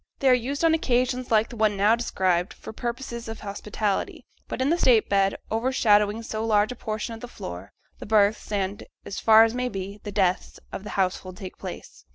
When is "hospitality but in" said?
3.41-4.71